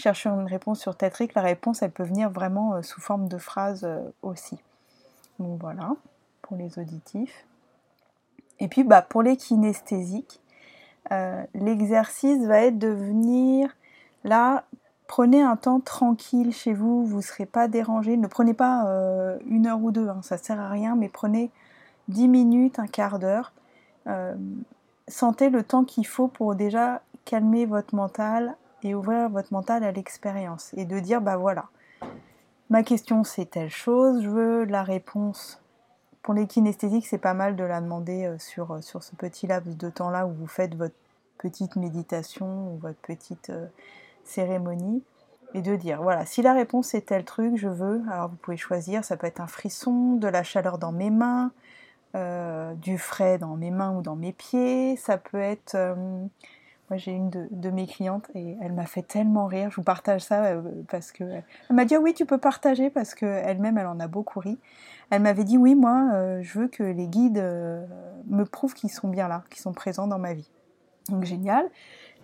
cherchons 0.00 0.40
une 0.40 0.46
réponse 0.46 0.80
sur 0.80 0.96
Tetrick, 0.96 1.34
la 1.34 1.42
réponse 1.42 1.82
elle 1.82 1.90
peut 1.90 2.04
venir 2.04 2.30
vraiment 2.30 2.74
euh, 2.74 2.82
sous 2.82 3.00
forme 3.00 3.28
de 3.28 3.38
phrase 3.38 3.84
euh, 3.84 4.00
aussi. 4.22 4.58
Donc 5.38 5.60
voilà, 5.60 5.92
pour 6.42 6.56
les 6.56 6.78
auditifs. 6.78 7.46
Et 8.58 8.68
puis 8.68 8.84
bah, 8.84 9.02
pour 9.02 9.22
les 9.22 9.36
kinesthésiques, 9.36 10.40
euh, 11.12 11.42
l'exercice 11.54 12.44
va 12.46 12.62
être 12.62 12.78
de 12.78 12.88
venir 12.88 13.74
là, 14.24 14.64
prenez 15.06 15.40
un 15.40 15.56
temps 15.56 15.80
tranquille 15.80 16.52
chez 16.52 16.74
vous, 16.74 17.06
vous 17.06 17.18
ne 17.18 17.22
serez 17.22 17.46
pas 17.46 17.68
dérangé, 17.68 18.16
ne 18.16 18.26
prenez 18.26 18.54
pas 18.54 18.84
une 19.46 19.66
heure 19.66 19.82
ou 19.82 19.90
deux, 19.90 20.08
hein, 20.08 20.20
ça 20.22 20.36
ne 20.36 20.40
sert 20.40 20.60
à 20.60 20.68
rien, 20.68 20.94
mais 20.94 21.08
prenez 21.08 21.50
10 22.08 22.28
minutes, 22.28 22.78
un 22.78 22.86
quart 22.86 23.18
d'heure. 23.18 23.52
sentez 25.08 25.48
le 25.48 25.62
temps 25.64 25.84
qu'il 25.84 26.06
faut 26.06 26.28
pour 26.28 26.54
déjà 26.54 27.00
calmer 27.24 27.64
votre 27.64 27.94
mental, 27.94 28.56
et 28.82 28.94
ouvrir 28.94 29.28
votre 29.28 29.52
mental 29.52 29.84
à 29.84 29.92
l'expérience 29.92 30.72
et 30.74 30.84
de 30.84 30.98
dire 30.98 31.20
bah 31.20 31.36
voilà, 31.36 31.66
ma 32.68 32.82
question 32.82 33.24
c'est 33.24 33.46
telle 33.46 33.70
chose, 33.70 34.22
je 34.22 34.28
veux 34.28 34.64
la 34.64 34.82
réponse. 34.82 35.60
Pour 36.22 36.34
les 36.34 36.46
kinesthésiques, 36.46 37.06
c'est 37.06 37.18
pas 37.18 37.34
mal 37.34 37.56
de 37.56 37.64
la 37.64 37.80
demander 37.80 38.26
euh, 38.26 38.38
sur, 38.38 38.72
euh, 38.72 38.80
sur 38.82 39.02
ce 39.02 39.16
petit 39.16 39.46
laps 39.46 39.76
de 39.76 39.88
temps-là 39.88 40.26
où 40.26 40.32
vous 40.32 40.46
faites 40.46 40.74
votre 40.74 40.94
petite 41.38 41.76
méditation 41.76 42.74
ou 42.74 42.78
votre 42.78 42.98
petite 42.98 43.48
euh, 43.50 43.66
cérémonie 44.24 45.02
et 45.54 45.62
de 45.62 45.74
dire 45.76 46.02
voilà, 46.02 46.26
si 46.26 46.42
la 46.42 46.52
réponse 46.52 46.88
c'est 46.88 47.00
tel 47.00 47.24
truc, 47.24 47.56
je 47.56 47.68
veux, 47.68 48.02
alors 48.10 48.28
vous 48.28 48.36
pouvez 48.36 48.58
choisir, 48.58 49.02
ça 49.04 49.16
peut 49.16 49.26
être 49.26 49.40
un 49.40 49.46
frisson, 49.46 50.16
de 50.16 50.28
la 50.28 50.42
chaleur 50.42 50.78
dans 50.78 50.92
mes 50.92 51.10
mains, 51.10 51.50
du 52.76 52.98
frais 52.98 53.38
dans 53.38 53.56
mes 53.56 53.70
mains 53.70 53.96
ou 53.96 54.02
dans 54.02 54.14
mes 54.14 54.32
pieds, 54.32 54.96
ça 54.96 55.16
peut 55.16 55.40
être 55.40 55.76
moi, 56.90 56.96
j'ai 56.96 57.12
une 57.12 57.30
de, 57.30 57.70
mes 57.70 57.86
clientes 57.86 58.28
et 58.34 58.56
elle 58.60 58.72
m'a 58.72 58.84
fait 58.84 59.02
tellement 59.02 59.46
rire. 59.46 59.70
Je 59.70 59.76
vous 59.76 59.84
partage 59.84 60.22
ça 60.22 60.46
euh, 60.46 60.60
parce 60.90 61.12
que 61.12 61.22
elle 61.22 61.76
m'a 61.76 61.84
dit 61.84 61.96
oui, 61.96 62.14
tu 62.14 62.26
peux 62.26 62.38
partager 62.38 62.90
parce 62.90 63.14
qu'elle-même, 63.14 63.78
elle 63.78 63.86
en 63.86 64.00
a 64.00 64.08
beaucoup 64.08 64.40
ri. 64.40 64.58
Elle 65.10 65.22
m'avait 65.22 65.44
dit 65.44 65.56
oui, 65.56 65.76
moi, 65.76 66.10
euh, 66.12 66.42
je 66.42 66.58
veux 66.58 66.66
que 66.66 66.82
les 66.82 67.06
guides 67.06 67.38
euh, 67.38 67.86
me 68.26 68.44
prouvent 68.44 68.74
qu'ils 68.74 68.90
sont 68.90 69.06
bien 69.06 69.28
là, 69.28 69.44
qu'ils 69.50 69.60
sont 69.60 69.72
présents 69.72 70.08
dans 70.08 70.18
ma 70.18 70.34
vie. 70.34 70.50
Donc 71.10 71.24
génial 71.24 71.64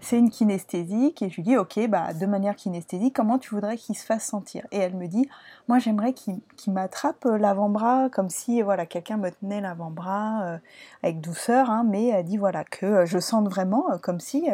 c'est 0.01 0.19
une 0.19 0.31
kinesthésique 0.31 1.23
et 1.23 1.31
je 1.31 1.37
lui 1.37 1.43
dis 1.43 1.57
ok 1.57 1.89
bah 1.89 2.13
de 2.13 2.27
manière 2.27 2.55
kinesthésique 2.55 3.15
comment 3.17 3.39
tu 3.39 3.55
voudrais 3.55 3.77
qu'il 3.77 3.97
se 3.97 4.05
fasse 4.05 4.25
sentir? 4.25 4.67
Et 4.71 4.79
elle 4.79 4.95
me 4.95 5.07
dit 5.07 5.29
moi 5.69 5.79
j'aimerais 5.79 6.13
qu'il 6.13 6.41
m'attrape 6.69 7.25
euh, 7.27 7.39
l'avant-bras 7.39 8.09
comme 8.11 8.29
si 8.29 8.63
voilà 8.63 8.87
quelqu'un 8.87 9.17
me 9.17 9.31
tenait 9.31 9.61
l'avant-bras 9.61 10.45
euh, 10.45 10.59
avec 11.03 11.21
douceur 11.21 11.71
hein, 11.71 11.85
mais 11.89 12.09
elle 12.09 12.25
dit 12.25 12.37
voilà 12.37 12.63
que 12.65 12.87
euh, 12.87 13.07
je 13.07 13.19
sente 13.19 13.49
vraiment 13.49 13.99
comme 14.03 14.21
si 14.21 14.49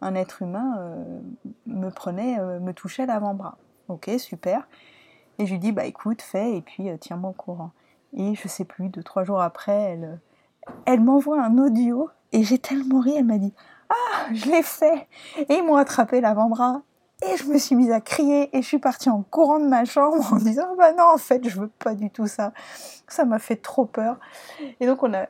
un 0.00 0.14
être 0.14 0.42
humain 0.42 0.96
me 1.66 1.88
prenait 1.88 2.38
me 2.60 2.72
touchait 2.72 3.06
l'avant-bras. 3.06 3.56
Ok 3.88 4.10
super. 4.18 4.66
Et 5.38 5.46
je 5.46 5.52
lui 5.52 5.60
dis 5.60 5.72
bah 5.72 5.86
écoute 5.86 6.20
fais 6.20 6.56
et 6.56 6.60
puis 6.60 6.88
tiens-moi 7.00 7.30
au 7.30 7.34
courant. 7.34 7.70
Et 8.16 8.34
je 8.34 8.48
sais 8.48 8.64
plus 8.64 8.88
deux 8.88 9.02
trois 9.02 9.24
jours 9.24 9.40
après 9.40 9.72
elle 9.72 10.18
elle 10.84 11.00
m'envoie 11.00 11.42
un 11.42 11.58
audio 11.58 12.10
et 12.32 12.42
j'ai 12.42 12.58
tellement 12.58 13.00
ri 13.00 13.14
elle 13.16 13.24
m'a 13.24 13.38
dit 13.38 13.54
ah, 13.90 14.26
je 14.32 14.50
l'ai 14.50 14.62
fait 14.62 15.08
Et 15.36 15.54
ils 15.54 15.64
m'ont 15.64 15.76
attrapé 15.76 16.20
l'avant-bras. 16.20 16.82
Et 17.22 17.36
je 17.36 17.44
me 17.44 17.58
suis 17.58 17.76
mise 17.76 17.90
à 17.90 18.00
crier 18.00 18.54
et 18.56 18.60
je 18.60 18.66
suis 18.66 18.78
partie 18.78 19.08
en 19.08 19.22
courant 19.22 19.58
de 19.58 19.66
ma 19.66 19.84
chambre 19.84 20.32
en 20.32 20.36
disant 20.36 20.74
bah 20.76 20.92
non 20.92 21.04
en 21.14 21.16
fait 21.16 21.48
je 21.48 21.60
veux 21.60 21.68
pas 21.68 21.94
du 21.94 22.10
tout 22.10 22.26
ça. 22.26 22.52
Ça 23.08 23.24
m'a 23.24 23.38
fait 23.38 23.56
trop 23.56 23.86
peur. 23.86 24.18
Et 24.80 24.86
donc 24.86 25.02
on 25.02 25.14
a 25.14 25.26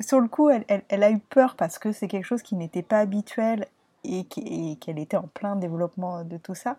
sur 0.00 0.20
le 0.20 0.28
coup 0.28 0.50
elle, 0.50 0.64
elle, 0.68 1.02
a 1.02 1.10
eu 1.10 1.18
peur 1.18 1.54
parce 1.54 1.78
que 1.78 1.92
c'est 1.92 2.08
quelque 2.08 2.24
chose 2.24 2.42
qui 2.42 2.56
n'était 2.56 2.82
pas 2.82 2.98
habituel 2.98 3.66
et 4.02 4.24
qu'elle 4.24 4.98
était 4.98 5.16
en 5.16 5.28
plein 5.32 5.56
développement 5.56 6.24
de 6.24 6.36
tout 6.36 6.54
ça. 6.54 6.76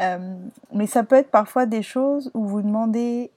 Euh, 0.00 0.36
mais 0.72 0.86
ça 0.86 1.02
peut 1.02 1.16
être 1.16 1.30
parfois 1.30 1.66
des 1.66 1.82
choses 1.82 2.30
où 2.34 2.46
vous 2.46 2.62
demandez 2.62 3.30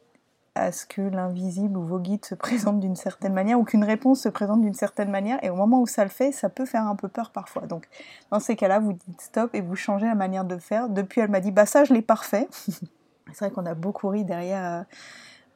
à 0.56 0.72
ce 0.72 0.86
que 0.86 1.02
l'invisible 1.02 1.78
ou 1.78 1.84
vos 1.84 2.00
guides 2.00 2.26
se 2.26 2.34
présentent 2.34 2.80
d'une 2.80 2.96
certaine 2.96 3.34
manière 3.34 3.60
ou 3.60 3.66
qu'une 3.66 3.84
réponse 3.84 4.22
se 4.22 4.30
présente 4.30 4.62
d'une 4.62 4.74
certaine 4.74 5.12
manière 5.12 5.38
et 5.44 5.50
au 5.50 5.56
moment 5.56 5.82
où 5.82 5.88
ça 5.88 6.04
le 6.04 6.10
fait, 6.10 6.32
ça 6.32 6.50
peut 6.50 6.66
faire 6.66 6.88
un 6.88 6.96
peu 6.96 7.10
peur 7.10 7.32
parfois. 7.32 7.64
Donc 7.64 7.88
dans 8.32 8.40
ces 8.40 8.56
cas-là, 8.56 8.80
vous 8.80 8.94
dites 8.94 9.22
stop 9.22 9.54
et 9.54 9.62
vous 9.62 9.76
changez 9.76 10.08
la 10.08 10.16
manière 10.16 10.46
de 10.46 10.58
faire. 10.58 10.90
Depuis, 10.90 11.20
elle 11.22 11.30
m'a 11.30 11.42
dit 11.42 11.52
bah 11.52 11.66
ça 11.66 11.84
je 11.84 11.94
l'ai 11.94 12.02
parfait. 12.02 12.48
C'est 13.34 13.46
vrai 13.46 13.52
qu'on 13.52 13.66
a 13.66 13.74
beaucoup 13.74 14.08
ri 14.08 14.24
derrière 14.24 14.86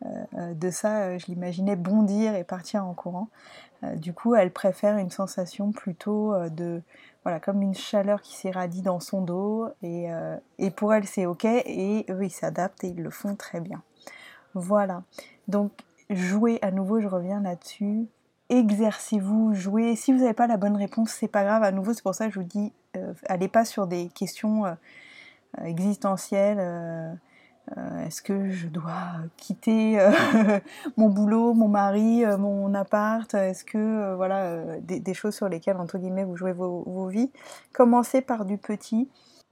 euh, 0.06 0.08
euh, 0.38 0.53
de 0.53 0.70
ça. 0.70 1.18
Je 1.18 1.27
l'imaginais 1.27 1.77
bondir 1.77 2.36
et 2.36 2.44
partir 2.44 2.86
en 2.86 2.94
courant. 2.94 3.29
Euh, 3.84 3.96
du 3.96 4.12
coup, 4.12 4.36
elle 4.36 4.51
préfère 4.51 4.98
une 4.98 5.12
sensation 5.12 5.72
plutôt 5.72 6.34
de 6.50 6.82
voilà 7.24 7.39
comme 7.39 7.62
une 7.62 7.75
chaleur 7.75 8.22
qui 8.22 8.36
s'irradie 8.36 8.82
dans 8.82 9.00
son 9.00 9.22
dos 9.22 9.68
et, 9.82 10.08
et 10.58 10.72
pour 10.72 10.94
elle 10.94 11.06
c'est 11.06 11.25
ok 11.25 11.44
et 11.44 12.06
eux 12.10 12.24
ils 12.24 12.29
s'adaptent 12.32 12.82
et 12.86 12.88
ils 12.88 13.03
le 13.03 13.10
font 13.10 13.36
très 13.36 13.60
bien. 13.60 13.84
Voilà. 14.53 15.03
Donc, 15.48 15.72
jouez 16.10 16.60
à 16.62 16.72
nouveau, 16.72 17.00
je 17.00 17.08
reviens 17.08 17.41
là-dessus. 17.41 18.08
Exercez-vous, 18.50 19.53
jouez. 19.53 19.96
Si 19.96 20.12
vous 20.12 20.20
n'avez 20.20 20.34
pas 20.34 20.48
la 20.48 20.58
bonne 20.58 20.75
réponse, 20.75 21.12
c'est 21.12 21.27
pas 21.27 21.44
grave. 21.44 21.63
À 21.63 21.72
nouveau, 21.72 21.94
c'est 21.94 22.01
pour 22.01 22.15
ça 22.15 22.27
que 22.27 22.34
je 22.34 22.39
vous 22.39 22.46
dis, 22.46 22.74
euh, 22.98 23.13
allez 23.27 23.48
pas 23.48 23.63
sur 23.63 23.86
des 23.86 24.10
questions 24.10 24.65
euh, 24.65 24.74
existentielles. 25.63 26.58
Euh, 26.60 27.13
est-ce 28.08 28.24
que 28.24 28.50
je 28.50 28.68
dois 28.68 29.12
quitter 29.38 30.00
mon 30.98 31.10
boulot, 31.10 31.53
mon 31.53 31.68
mari, 31.68 32.24
mon 32.39 32.74
appart 32.74 33.32
Est-ce 33.36 33.63
que 33.63 34.15
voilà 34.15 34.79
des, 34.79 35.13
choses 35.13 35.36
sur 35.36 35.48
lesquelles 35.48 35.77
entre 35.77 36.00
guillemets 36.00 36.24
vous 36.24 36.36
jouez 36.36 36.51
vos, 36.51 37.06
vies 37.06 37.32
Commencez 37.72 38.22
par 38.22 38.46
du 38.46 38.58
petit. 38.58 39.08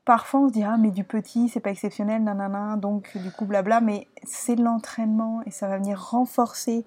Parfois 0.08 0.40
on 0.40 0.48
se 0.48 0.54
dira 0.54 0.78
mais 0.78 0.92
du 0.92 1.04
petit 1.04 1.50
c'est 1.50 1.60
pas 1.60 1.70
exceptionnel, 1.70 2.24
nanana, 2.24 2.78
donc 2.78 3.18
du 3.18 3.30
coup 3.30 3.44
blabla, 3.44 3.82
mais 3.82 4.08
c'est 4.24 4.56
l'entraînement 4.56 5.42
et 5.46 5.52
ça 5.52 5.68
va 5.68 5.80
venir 5.80 6.02
renforcer 6.02 6.86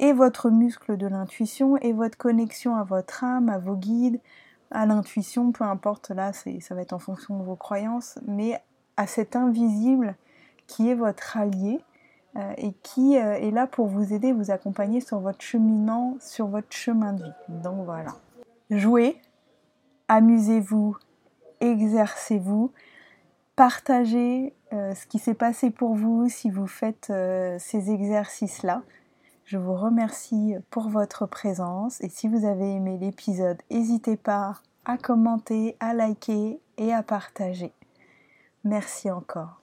et 0.00 0.12
votre 0.12 0.50
muscle 0.50 0.96
de 0.96 1.06
l'intuition 1.06 1.76
et 1.76 1.92
votre 1.92 2.18
connexion 2.18 2.74
à 2.74 2.82
votre 2.82 3.22
âme, 3.22 3.48
à 3.48 3.58
vos 3.58 3.76
guides, 3.76 4.18
à 4.72 4.84
l'intuition, 4.84 5.52
peu 5.52 5.62
importe, 5.62 6.10
là 6.10 6.32
ça 6.32 6.74
va 6.74 6.82
être 6.82 6.92
en 6.92 6.98
fonction 6.98 7.38
de 7.38 7.44
vos 7.44 7.54
croyances, 7.54 8.18
mais 8.26 8.60
à 8.96 9.06
cet 9.06 9.36
invisible 9.36 10.16
qui 10.66 10.90
est 10.90 10.96
votre 10.96 11.36
allié 11.36 11.78
euh, 12.34 12.52
et 12.56 12.72
qui 12.82 13.16
euh, 13.16 13.34
est 13.34 13.52
là 13.52 13.68
pour 13.68 13.86
vous 13.86 14.12
aider, 14.12 14.32
vous 14.32 14.50
accompagner 14.50 15.00
sur 15.00 15.20
votre 15.20 15.40
cheminement, 15.40 16.16
sur 16.18 16.48
votre 16.48 16.72
chemin 16.72 17.12
de 17.12 17.22
vie. 17.22 17.62
Donc 17.62 17.84
voilà. 17.84 18.16
Jouez, 18.70 19.22
amusez-vous, 20.08 20.96
exercez-vous, 21.60 22.72
partagez 23.56 24.54
euh, 24.72 24.94
ce 24.94 25.06
qui 25.06 25.18
s'est 25.18 25.34
passé 25.34 25.70
pour 25.70 25.94
vous 25.94 26.28
si 26.28 26.50
vous 26.50 26.66
faites 26.66 27.12
ces 27.58 27.90
exercices-là. 27.90 28.82
Je 29.44 29.56
vous 29.56 29.74
remercie 29.74 30.54
pour 30.70 30.90
votre 30.90 31.26
présence 31.26 32.02
et 32.02 32.08
si 32.08 32.28
vous 32.28 32.44
avez 32.44 32.74
aimé 32.74 32.98
l'épisode, 33.00 33.56
n'hésitez 33.70 34.16
pas 34.16 34.60
à 34.84 34.98
commenter, 34.98 35.76
à 35.80 35.94
liker 35.94 36.60
et 36.76 36.92
à 36.92 37.02
partager. 37.02 37.72
Merci 38.64 39.10
encore. 39.10 39.62